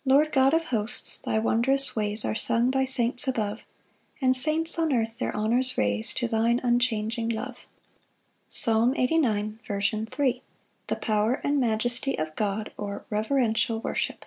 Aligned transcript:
Lord 0.12 0.32
God 0.32 0.52
of 0.52 0.64
hosts, 0.64 1.16
thy 1.16 1.38
wondrous 1.38 1.96
ways 1.96 2.26
Are 2.26 2.34
sung 2.34 2.70
by 2.70 2.84
saints 2.84 3.26
above; 3.26 3.60
And 4.20 4.36
saints 4.36 4.78
on 4.78 4.92
earth 4.92 5.16
their 5.18 5.34
honours 5.34 5.78
raise 5.78 6.12
To 6.12 6.28
thine 6.28 6.60
unchanging 6.62 7.30
love. 7.30 7.64
Psalm 8.50 8.92
89:3. 8.92 9.60
7 9.62 9.62
&c. 9.62 9.62
Second 9.64 10.12
Part. 10.12 10.34
The 10.88 10.96
power 10.96 11.34
and 11.42 11.58
majesty 11.58 12.18
of 12.18 12.36
God; 12.36 12.70
or, 12.76 13.06
Reverential 13.08 13.80
worship. 13.80 14.26